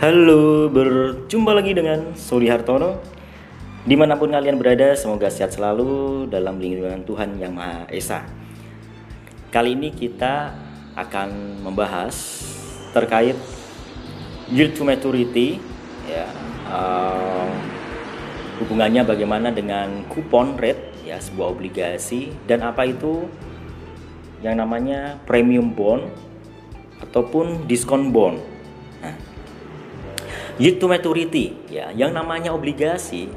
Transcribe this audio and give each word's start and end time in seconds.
Halo, 0.00 0.72
berjumpa 0.72 1.52
lagi 1.52 1.76
dengan 1.76 2.16
Suri 2.16 2.48
Hartono 2.48 3.04
Di 3.84 4.00
mana 4.00 4.16
pun 4.16 4.32
kalian 4.32 4.56
berada, 4.56 4.96
semoga 4.96 5.28
sehat 5.28 5.52
selalu 5.52 6.24
dalam 6.24 6.56
lindungan 6.56 7.04
Tuhan 7.04 7.36
Yang 7.36 7.52
Maha 7.52 7.84
Esa 7.92 8.24
Kali 9.52 9.76
ini 9.76 9.92
kita 9.92 10.56
akan 10.96 11.60
membahas 11.60 12.16
terkait 12.96 13.36
yield 14.48 14.72
to 14.72 14.88
maturity 14.88 15.60
ya, 16.08 16.24
uh, 16.72 17.52
Hubungannya 18.56 19.04
bagaimana 19.04 19.52
dengan 19.52 20.08
kupon 20.08 20.56
rate 20.56 20.96
ya 21.04 21.20
sebuah 21.20 21.52
obligasi 21.52 22.32
dan 22.48 22.64
apa 22.64 22.88
itu 22.88 23.28
yang 24.40 24.56
namanya 24.56 25.20
premium 25.28 25.76
bond 25.76 26.08
ataupun 27.04 27.68
diskon 27.68 28.08
bond. 28.08 28.40
Nah, 29.00 29.29
yield 30.60 30.76
to 30.76 30.86
maturity. 30.86 31.56
Ya 31.72 31.88
yang 31.96 32.12
namanya 32.12 32.52
obligasi 32.52 33.32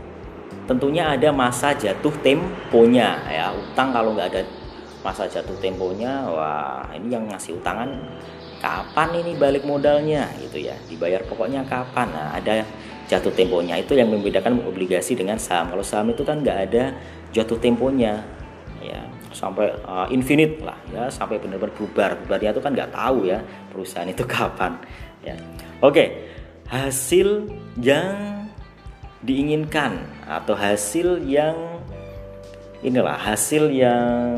tentunya 0.67 1.07
ada 1.07 1.31
masa 1.31 1.71
jatuh 1.71 2.11
temponya. 2.19 3.23
Ya 3.31 3.55
utang 3.55 3.95
kalau 3.95 4.11
nggak 4.11 4.27
ada 4.35 4.43
masa 4.99 5.27
jatuh 5.31 5.55
temponya 5.63 6.27
wah 6.27 6.87
ini 6.95 7.11
yang 7.11 7.27
ngasih 7.31 7.59
utangan 7.59 7.91
kapan 8.59 9.23
ini 9.23 9.39
balik 9.39 9.63
modalnya 9.63 10.27
gitu 10.43 10.59
ya. 10.59 10.75
Dibayar 10.91 11.23
pokoknya 11.23 11.63
kapan. 11.63 12.11
Nah 12.11 12.35
ada 12.35 12.67
jatuh 13.07 13.31
temponya. 13.31 13.79
Itu 13.79 13.95
yang 13.95 14.11
membedakan 14.11 14.59
obligasi 14.67 15.15
dengan 15.15 15.39
saham. 15.39 15.71
Kalau 15.71 15.83
saham 15.83 16.11
itu 16.11 16.27
kan 16.27 16.43
nggak 16.43 16.59
ada 16.69 16.91
jatuh 17.31 17.55
temponya 17.63 18.19
ya. 18.83 18.99
Sampai 19.33 19.71
uh, 19.87 20.05
infinite 20.11 20.59
lah 20.59 20.77
ya. 20.91 21.07
Sampai 21.07 21.39
benar-benar 21.39 21.71
bubar. 21.71 22.19
Bubarnya 22.19 22.51
itu 22.51 22.59
kan 22.59 22.75
nggak 22.75 22.91
tahu 22.91 23.31
ya 23.31 23.39
perusahaan 23.71 24.07
itu 24.07 24.27
kapan 24.35 24.75
ya. 25.23 25.35
Oke 25.83 26.32
hasil 26.67 27.49
yang 27.79 28.47
diinginkan 29.23 30.03
atau 30.27 30.55
hasil 30.55 31.23
yang 31.23 31.55
inilah 32.83 33.15
hasil 33.15 33.71
yang 33.71 34.35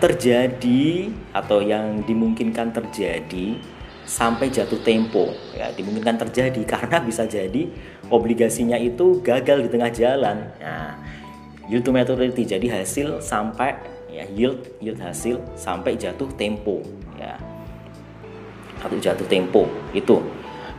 terjadi 0.00 1.12
atau 1.30 1.62
yang 1.62 2.02
dimungkinkan 2.02 2.74
terjadi 2.74 3.60
sampai 4.08 4.50
jatuh 4.50 4.80
tempo. 4.82 5.30
Ya 5.54 5.70
dimungkinkan 5.70 6.18
terjadi 6.26 6.60
karena 6.72 6.98
bisa 6.98 7.28
jadi 7.28 7.70
obligasinya 8.10 8.80
itu 8.80 9.22
gagal 9.22 9.68
di 9.68 9.68
tengah 9.70 9.92
jalan. 9.92 10.50
Nah 10.58 10.98
yield 11.70 11.86
to 11.86 11.94
maturity 11.94 12.42
jadi 12.42 12.82
hasil 12.82 13.22
sampai 13.22 13.78
ya 14.10 14.26
yield 14.32 14.66
yield 14.82 14.98
hasil 14.98 15.38
sampai 15.54 15.94
jatuh 15.94 16.26
tempo. 16.34 16.82
Ya 17.14 17.38
atau 18.82 18.96
jatuh 18.98 19.26
tempo 19.30 19.70
itu 19.94 20.18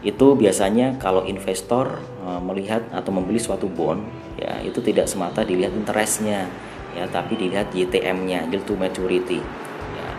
itu 0.04 0.36
biasanya 0.36 1.00
kalau 1.00 1.23
investor 1.23 2.04
uh, 2.28 2.40
melihat 2.44 2.84
atau 2.92 3.16
membeli 3.16 3.40
suatu 3.40 3.72
bond 3.72 4.04
ya 4.36 4.59
itu 4.59 4.84
tidak 4.84 5.08
semata 5.08 5.48
dilihat 5.48 5.72
interestnya 5.72 6.52
ya 6.94 7.08
tapi 7.08 7.40
dilihat 7.40 7.72
YTM-nya 7.72 8.52
yield 8.52 8.68
to 8.68 8.76
maturity 8.76 9.40
ya. 9.96 10.09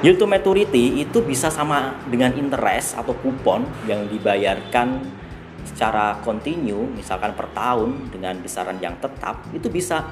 yield 0.00 0.16
to 0.16 0.24
maturity 0.24 1.04
itu 1.04 1.20
bisa 1.20 1.52
sama 1.52 2.00
dengan 2.08 2.32
interest 2.32 2.96
atau 2.96 3.12
kupon 3.12 3.68
yang 3.84 4.08
dibayarkan 4.08 5.20
secara 5.68 6.16
kontinu 6.24 6.88
misalkan 6.96 7.36
per 7.36 7.52
tahun 7.52 8.08
dengan 8.08 8.40
besaran 8.40 8.80
yang 8.80 8.96
tetap 8.98 9.44
itu 9.52 9.68
bisa 9.68 10.08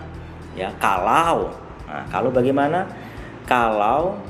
ya 0.58 0.74
kalau. 0.76 1.52
Nah 1.88 2.04
kalau 2.12 2.28
bagaimana? 2.28 2.84
Kalau 3.48 4.20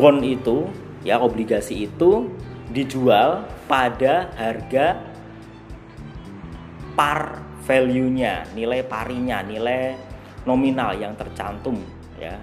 bond 0.00 0.24
itu 0.24 0.72
ya 1.04 1.20
obligasi 1.20 1.84
itu 1.88 2.32
dijual 2.70 3.44
pada 3.68 4.32
harga 4.38 4.96
par 6.96 7.44
value-nya, 7.64 8.50
nilai 8.56 8.82
parinya, 8.82 9.44
nilai 9.44 9.94
nominal 10.48 10.96
yang 10.96 11.14
tercantum 11.14 11.78
ya 12.16 12.40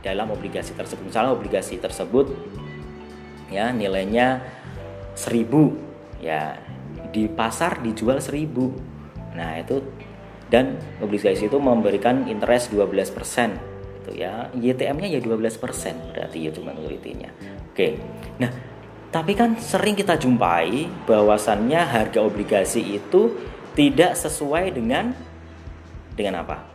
dalam 0.00 0.30
obligasi 0.30 0.76
tersebut. 0.76 1.10
Misalnya 1.10 1.32
obligasi 1.34 1.80
tersebut 1.80 2.30
ya 3.52 3.70
nilainya 3.74 4.40
1000 5.14 6.22
ya 6.24 6.58
di 7.10 7.28
pasar 7.28 7.82
dijual 7.82 8.18
1000. 8.18 9.34
Nah, 9.34 9.58
itu 9.58 9.82
dan 10.46 10.78
obligasi 11.02 11.50
itu 11.50 11.58
memberikan 11.58 12.30
interest 12.30 12.70
12% 12.70 13.73
gitu 14.04 14.12
ya. 14.20 14.52
YTM-nya 14.52 15.08
ya 15.16 15.20
12% 15.24 16.12
berarti 16.12 16.38
itu 16.44 16.60
maturity-nya 16.60 17.32
oke. 17.72 17.88
Nah 18.36 18.52
tapi 19.08 19.32
kan 19.32 19.56
sering 19.56 19.96
kita 19.96 20.20
jumpai 20.20 20.84
bahwasannya 21.08 21.80
harga 21.80 22.20
obligasi 22.20 23.00
itu 23.00 23.32
tidak 23.72 24.12
sesuai 24.20 24.76
dengan 24.76 25.16
dengan 26.12 26.44
apa? 26.44 26.68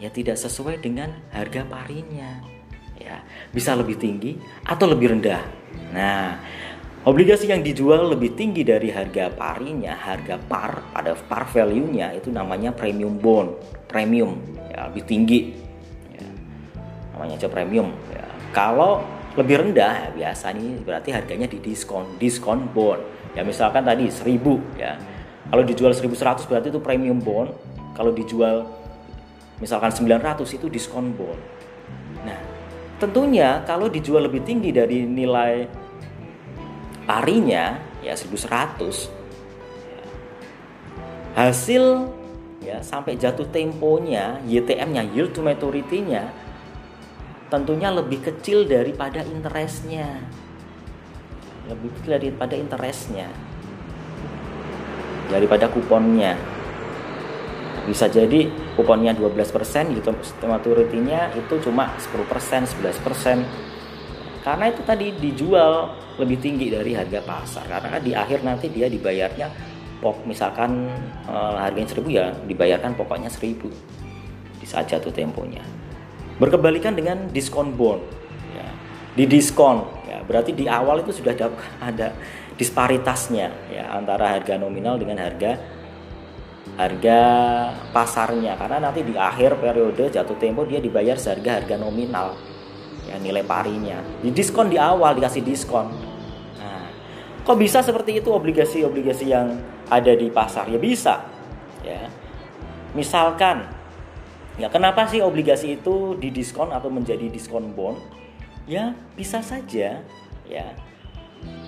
Ya 0.00 0.08
tidak 0.08 0.40
sesuai 0.40 0.80
dengan 0.80 1.12
harga 1.28 1.68
parinya 1.68 2.40
ya 2.96 3.20
bisa 3.52 3.76
lebih 3.76 4.00
tinggi 4.00 4.40
atau 4.64 4.88
lebih 4.88 5.12
rendah. 5.12 5.44
Nah 5.92 6.40
Obligasi 7.00 7.48
yang 7.48 7.64
dijual 7.64 8.12
lebih 8.12 8.36
tinggi 8.36 8.60
dari 8.60 8.92
harga 8.92 9.32
parinya, 9.32 9.96
harga 9.96 10.36
par 10.36 10.84
pada 10.92 11.16
par 11.16 11.48
value-nya 11.48 12.12
itu 12.12 12.28
namanya 12.28 12.76
premium 12.76 13.16
bond, 13.16 13.56
premium 13.88 14.36
ya 14.68 14.92
lebih 14.92 15.08
tinggi 15.08 15.69
namanya 17.20 17.36
aja 17.36 17.52
premium. 17.52 17.92
Ya. 18.08 18.24
kalau 18.56 19.04
lebih 19.36 19.60
rendah 19.60 20.08
ya 20.08 20.08
biasa 20.16 20.56
nih 20.56 20.80
berarti 20.80 21.12
harganya 21.12 21.44
di 21.44 21.60
diskon 21.60 22.16
diskon 22.16 22.64
bond. 22.72 23.04
Ya 23.36 23.44
misalkan 23.44 23.84
tadi 23.84 24.08
1000 24.08 24.40
ya. 24.80 24.96
Kalau 25.52 25.62
dijual 25.68 25.92
1100 25.92 26.48
berarti 26.48 26.72
itu 26.72 26.80
premium 26.80 27.20
bond. 27.20 27.52
Kalau 27.92 28.16
dijual 28.16 28.64
misalkan 29.60 29.92
900 29.92 30.40
itu 30.48 30.72
diskon 30.72 31.12
bond. 31.12 31.36
Nah 32.24 32.40
tentunya 32.96 33.60
kalau 33.68 33.92
dijual 33.92 34.24
lebih 34.24 34.40
tinggi 34.40 34.72
dari 34.72 35.04
nilai 35.04 35.68
parinya 37.04 37.76
ya 38.00 38.16
1100 38.16 39.12
ya, 39.92 40.02
hasil 41.36 41.84
ya 42.64 42.80
sampai 42.80 43.16
jatuh 43.20 43.48
temponya 43.52 44.40
YTM-nya 44.48 45.04
yield 45.12 45.36
to 45.36 45.44
maturity-nya 45.44 46.49
tentunya 47.50 47.90
lebih 47.90 48.22
kecil 48.22 48.64
daripada 48.64 49.26
interestnya. 49.26 50.22
Lebih 51.66 51.90
kecil 51.98 52.10
daripada 52.16 52.54
interestnya. 52.54 53.28
Daripada 55.28 55.66
kuponnya. 55.66 56.38
Bisa 57.84 58.06
jadi 58.06 58.46
kuponnya 58.78 59.12
12% 59.18 59.98
gitu 59.98 60.14
maturity-nya 60.46 61.34
itu 61.34 61.54
cuma 61.58 61.90
10% 61.98 62.70
11% 62.78 63.42
karena 64.40 64.72
itu 64.72 64.80
tadi 64.86 65.12
dijual 65.20 65.92
lebih 66.16 66.40
tinggi 66.40 66.72
dari 66.72 66.96
harga 66.96 67.20
pasar. 67.20 67.66
Karena 67.66 67.98
di 68.00 68.14
akhir 68.14 68.40
nanti 68.46 68.70
dia 68.70 68.88
dibayarnya 68.88 69.50
pok 70.00 70.24
misalkan 70.24 70.88
eh, 71.28 71.56
harganya 71.60 71.92
1000 71.92 72.08
ya 72.08 72.32
dibayarkan 72.48 72.96
pokoknya 72.96 73.28
1000 73.28 73.68
di 74.60 74.66
saat 74.68 74.88
jatuh 74.88 75.12
temponya 75.12 75.60
Berkebalikan 76.40 76.96
dengan 76.96 77.28
diskon 77.28 77.76
bond. 77.76 78.00
Ya. 78.56 78.68
Di 79.12 79.28
diskon, 79.28 79.84
ya, 80.08 80.24
berarti 80.24 80.56
di 80.56 80.64
awal 80.64 81.04
itu 81.04 81.12
sudah 81.12 81.36
ada, 81.88 82.16
disparitasnya 82.60 83.72
ya 83.72 83.88
antara 83.96 84.36
harga 84.36 84.60
nominal 84.60 85.00
dengan 85.00 85.20
harga 85.20 85.56
harga 86.76 87.20
pasarnya. 87.88 88.56
Karena 88.60 88.88
nanti 88.88 89.00
di 89.00 89.16
akhir 89.16 89.56
periode 89.56 90.12
jatuh 90.12 90.36
tempo 90.36 90.68
dia 90.68 90.76
dibayar 90.76 91.16
seharga 91.16 91.64
harga 91.64 91.76
nominal 91.80 92.36
ya 93.08 93.16
nilai 93.16 93.40
parinya. 93.44 94.04
Di 94.20 94.28
diskon 94.28 94.68
di 94.68 94.76
awal 94.76 95.16
dikasih 95.16 95.40
diskon. 95.40 95.88
Nah, 96.60 96.84
kok 97.40 97.56
bisa 97.56 97.80
seperti 97.80 98.20
itu 98.20 98.28
obligasi-obligasi 98.28 99.24
yang 99.32 99.56
ada 99.88 100.12
di 100.12 100.28
pasar? 100.28 100.68
Ya 100.68 100.76
bisa 100.76 101.24
ya. 101.80 102.12
Misalkan 102.92 103.79
Ya, 104.60 104.68
kenapa 104.68 105.08
sih 105.08 105.24
obligasi 105.24 105.80
itu 105.80 106.20
didiskon 106.20 106.68
atau 106.68 106.92
menjadi 106.92 107.32
diskon 107.32 107.72
bond? 107.72 107.96
Ya, 108.68 108.92
bisa 109.16 109.40
saja 109.40 110.04
ya. 110.44 110.66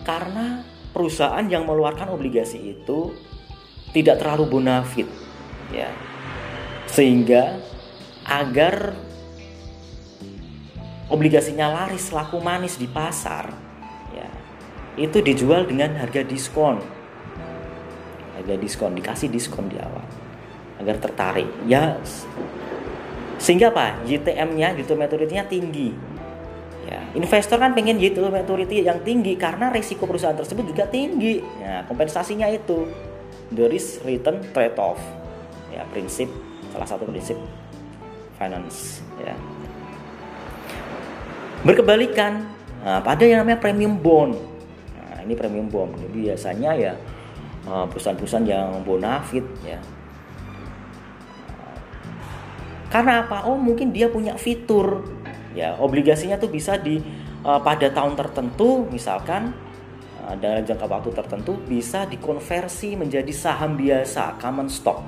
Karena 0.04 0.60
perusahaan 0.92 1.40
yang 1.48 1.64
mengeluarkan 1.64 2.12
obligasi 2.12 2.76
itu 2.76 3.16
tidak 3.96 4.20
terlalu 4.20 4.44
bonafit 4.60 5.08
ya. 5.72 5.88
Sehingga 6.84 7.64
agar 8.28 8.92
obligasinya 11.08 11.72
laris 11.72 12.12
laku 12.12 12.44
manis 12.44 12.76
di 12.76 12.92
pasar 12.92 13.56
ya. 14.12 14.28
Itu 15.00 15.24
dijual 15.24 15.64
dengan 15.64 15.96
harga 15.96 16.20
diskon. 16.28 16.76
Harga 18.36 18.54
diskon 18.60 18.92
dikasih 18.92 19.32
diskon 19.32 19.72
di 19.72 19.80
awal 19.80 20.04
agar 20.76 21.00
tertarik. 21.00 21.48
Ya 21.64 21.96
sehingga 23.42 23.74
apa? 23.74 24.06
YTM-nya, 24.06 24.78
yield 24.78 24.94
maturity-nya 24.94 25.42
tinggi. 25.50 25.90
Ya, 26.86 27.02
investor 27.18 27.58
kan 27.58 27.74
pengen 27.74 27.98
yield 27.98 28.22
maturity 28.22 28.86
yang 28.86 29.02
tinggi 29.02 29.34
karena 29.34 29.74
risiko 29.74 30.06
perusahaan 30.06 30.38
tersebut 30.38 30.70
juga 30.70 30.86
tinggi. 30.86 31.42
Ya, 31.58 31.82
kompensasinya 31.90 32.46
itu 32.46 32.86
the 33.50 33.66
risk 33.66 34.06
return 34.06 34.46
trade 34.54 34.78
off. 34.78 35.02
Ya, 35.74 35.82
prinsip 35.90 36.30
salah 36.70 36.86
satu 36.86 37.02
prinsip 37.10 37.34
finance 38.38 39.02
ya. 39.18 39.34
Berkebalikan 41.66 42.46
nah, 42.86 43.02
pada 43.02 43.26
yang 43.26 43.42
namanya 43.42 43.58
premium 43.58 43.98
bond. 43.98 44.38
Nah, 45.02 45.18
ini 45.26 45.34
premium 45.34 45.66
bond. 45.66 45.98
Jadi 45.98 46.30
biasanya 46.30 46.70
ya 46.78 46.94
eh, 47.66 47.84
perusahaan-perusahaan 47.90 48.46
yang 48.46 48.86
bonafit 48.86 49.42
ya. 49.66 49.82
Karena 52.92 53.24
apa? 53.24 53.48
Oh, 53.48 53.56
mungkin 53.56 53.88
dia 53.88 54.12
punya 54.12 54.36
fitur 54.36 55.00
ya 55.52 55.76
obligasinya 55.78 56.40
tuh 56.40 56.50
bisa 56.50 56.80
di 56.80 57.00
uh, 57.44 57.60
pada 57.60 57.92
tahun 57.92 58.16
tertentu 58.16 58.88
misalkan 58.88 59.52
uh, 60.24 60.34
dalam 60.36 60.64
jangka 60.64 60.86
waktu 60.88 61.10
tertentu 61.12 61.52
bisa 61.68 62.08
dikonversi 62.08 62.96
menjadi 62.96 63.32
saham 63.32 63.76
biasa 63.76 64.40
common 64.40 64.68
stock 64.72 65.04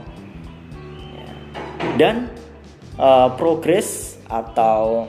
ya. 1.16 1.28
dan 1.96 2.28
uh, 3.00 3.32
progres 3.36 4.20
atau 4.28 5.08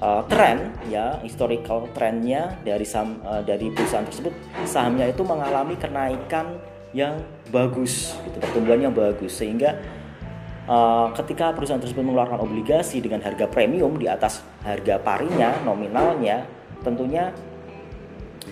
uh, 0.00 0.22
tren 0.28 0.76
ya 0.92 1.20
historical 1.24 1.88
trennya 1.96 2.60
dari 2.60 2.84
saham 2.84 3.20
uh, 3.24 3.40
dari 3.40 3.72
perusahaan 3.72 4.04
tersebut 4.04 4.32
sahamnya 4.68 5.08
itu 5.08 5.24
mengalami 5.24 5.76
kenaikan 5.80 6.60
yang 6.92 7.24
bagus 7.48 8.12
gitu 8.28 8.36
pertumbuhan 8.36 8.84
yang 8.84 8.92
bagus 8.92 9.32
sehingga 9.40 9.80
uh, 10.72 11.12
ketika 11.12 11.52
perusahaan 11.52 11.80
tersebut 11.80 12.00
mengeluarkan 12.00 12.40
obligasi 12.40 13.04
dengan 13.04 13.20
harga 13.20 13.44
premium 13.44 14.00
di 14.00 14.08
atas 14.08 14.40
harga 14.64 14.96
parinya 14.96 15.60
nominalnya 15.68 16.48
tentunya 16.80 17.30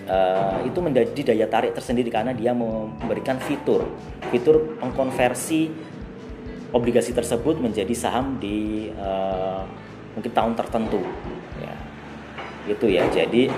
uh, 0.07 0.61
itu 0.63 0.79
menjadi 0.79 1.33
daya 1.33 1.47
tarik 1.49 1.73
tersendiri 1.75 2.07
karena 2.13 2.31
dia 2.31 2.55
memberikan 2.55 3.37
fitur. 3.41 3.85
Fitur 4.31 4.79
pengkonversi 4.79 5.71
obligasi 6.71 7.11
tersebut 7.11 7.59
menjadi 7.59 7.91
saham 7.91 8.39
di 8.39 8.87
uh, 8.95 9.67
mungkin 10.15 10.31
tahun 10.31 10.53
tertentu. 10.55 11.01
Ya. 11.59 11.73
Itu 12.71 12.87
ya. 12.87 13.03
Jadi 13.11 13.51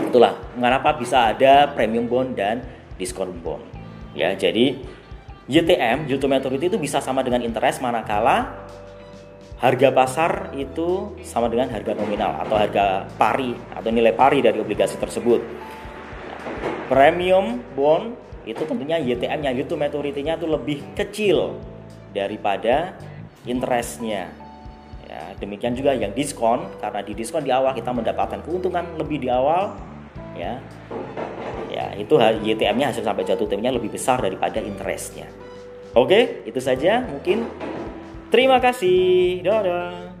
itulah. 0.00 0.38
Mengapa 0.56 0.96
bisa 0.96 1.32
ada 1.32 1.68
premium 1.72 2.08
bond 2.08 2.36
dan 2.36 2.64
diskon 2.96 3.32
bond? 3.40 3.64
Ya 4.12 4.36
jadi 4.36 4.76
YTM, 5.50 6.06
yield 6.06 6.22
to 6.22 6.30
maturity 6.30 6.70
itu 6.70 6.78
bisa 6.78 7.02
sama 7.02 7.26
dengan 7.26 7.42
interest 7.42 7.82
manakala 7.82 8.66
harga 9.62 9.88
pasar 9.94 10.32
itu 10.58 11.14
sama 11.22 11.46
dengan 11.46 11.70
harga 11.70 11.94
nominal 11.94 12.34
atau 12.42 12.58
harga 12.58 13.06
pari 13.14 13.54
atau 13.70 13.90
nilai 13.94 14.10
pari 14.10 14.42
dari 14.42 14.58
obligasi 14.58 14.98
tersebut. 14.98 15.38
Premium 16.90 17.62
bond 17.78 18.18
itu 18.42 18.58
tentunya 18.66 18.98
YTM-nya, 18.98 19.54
yield 19.54 19.70
to 19.70 19.78
maturity-nya 19.78 20.34
itu 20.34 20.50
lebih 20.50 20.82
kecil 20.98 21.58
daripada 22.10 22.98
interestnya. 23.46 24.34
Ya, 25.06 25.22
demikian 25.38 25.78
juga 25.78 25.94
yang 25.94 26.10
diskon 26.10 26.66
karena 26.82 27.00
di 27.06 27.12
diskon 27.14 27.46
di 27.46 27.54
awal 27.54 27.76
kita 27.76 27.94
mendapatkan 27.94 28.42
keuntungan 28.42 28.96
lebih 28.98 29.20
di 29.20 29.28
awal 29.28 29.76
ya 30.32 30.56
itu 31.96 32.20
YTM-nya 32.20 32.92
hasil 32.92 33.04
sampai 33.04 33.24
jatuh 33.24 33.48
temponya 33.48 33.72
lebih 33.72 33.92
besar 33.92 34.20
daripada 34.20 34.60
interestnya. 34.60 35.28
Oke, 35.92 36.44
itu 36.48 36.60
saja 36.60 37.04
mungkin. 37.04 37.48
Terima 38.32 38.60
kasih. 38.60 39.44
Dadah. 39.44 40.11